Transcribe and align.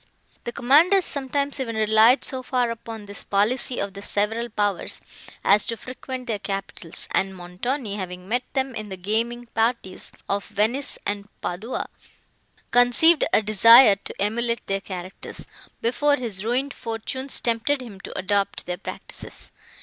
The 0.45 0.51
commanders 0.51 1.05
sometimes 1.05 1.59
even 1.59 1.75
relied 1.75 2.23
so 2.23 2.41
far 2.41 2.71
upon 2.71 3.05
this 3.05 3.23
policy 3.23 3.77
of 3.79 3.93
the 3.93 4.01
several 4.01 4.49
powers, 4.49 4.99
as 5.43 5.63
to 5.67 5.77
frequent 5.77 6.25
their 6.25 6.39
capitals; 6.39 7.07
and 7.11 7.37
Montoni, 7.37 7.97
having 7.97 8.27
met 8.27 8.41
them 8.53 8.73
in 8.73 8.89
the 8.89 8.97
gaming 8.97 9.45
parties 9.53 10.11
of 10.27 10.45
Venice 10.47 10.97
and 11.05 11.29
Padua, 11.39 11.87
conceived 12.71 13.23
a 13.31 13.43
desire 13.43 13.95
to 13.97 14.19
emulate 14.19 14.65
their 14.65 14.81
characters, 14.81 15.45
before 15.83 16.15
his 16.15 16.43
ruined 16.43 16.73
fortunes 16.73 17.39
tempted 17.39 17.79
him 17.83 17.99
to 17.99 18.17
adopt 18.17 18.65
their 18.65 18.77
practices. 18.79 19.51